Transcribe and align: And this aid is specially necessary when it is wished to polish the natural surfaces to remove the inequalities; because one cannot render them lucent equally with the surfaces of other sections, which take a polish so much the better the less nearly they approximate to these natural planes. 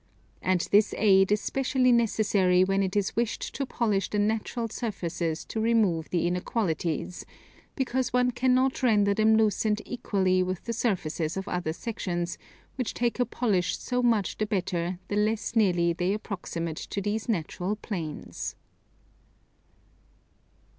And 0.41 0.67
this 0.71 0.95
aid 0.97 1.31
is 1.31 1.41
specially 1.41 1.91
necessary 1.91 2.63
when 2.63 2.81
it 2.81 2.95
is 2.95 3.15
wished 3.15 3.53
to 3.53 3.67
polish 3.67 4.09
the 4.09 4.17
natural 4.17 4.67
surfaces 4.67 5.45
to 5.45 5.59
remove 5.61 6.09
the 6.09 6.25
inequalities; 6.25 7.23
because 7.75 8.11
one 8.11 8.31
cannot 8.31 8.81
render 8.81 9.13
them 9.13 9.37
lucent 9.37 9.79
equally 9.85 10.41
with 10.41 10.63
the 10.63 10.73
surfaces 10.73 11.37
of 11.37 11.47
other 11.47 11.71
sections, 11.71 12.39
which 12.77 12.95
take 12.95 13.19
a 13.19 13.27
polish 13.27 13.77
so 13.77 14.01
much 14.01 14.39
the 14.39 14.47
better 14.47 14.97
the 15.07 15.15
less 15.15 15.55
nearly 15.55 15.93
they 15.93 16.15
approximate 16.15 16.77
to 16.77 16.99
these 16.99 17.29
natural 17.29 17.75
planes. 17.75 18.55